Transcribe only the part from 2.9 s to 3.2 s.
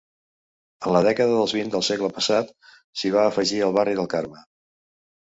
s'hi